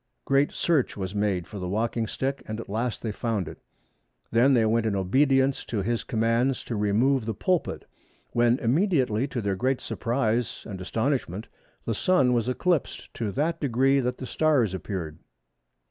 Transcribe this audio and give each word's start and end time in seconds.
Great 0.25 0.51
search 0.51 0.97
was 0.97 1.13
made 1.13 1.45
for 1.45 1.59
the 1.59 1.69
walking 1.69 2.07
stick, 2.07 2.41
and 2.47 2.59
at 2.59 2.67
last 2.67 3.03
they 3.03 3.11
found 3.11 3.47
it. 3.47 3.59
Then 4.31 4.55
they 4.55 4.65
went 4.65 4.87
in 4.87 4.95
obedience 4.95 5.63
to 5.65 5.83
his 5.83 6.03
commands 6.03 6.63
to 6.63 6.75
remove 6.75 7.23
the 7.27 7.35
pulpit, 7.35 7.85
when 8.31 8.57
immediately, 8.57 9.27
to 9.27 9.41
their 9.41 9.55
great 9.55 9.79
surprise 9.79 10.65
and 10.67 10.81
astonishment, 10.81 11.49
the 11.85 11.93
Sun 11.93 12.33
was 12.33 12.49
eclipsed 12.49 13.13
to 13.13 13.31
that 13.33 13.59
degree 13.61 13.99
that 13.99 14.17
the 14.17 14.25
stars 14.25 14.73
appeared." 14.73 15.19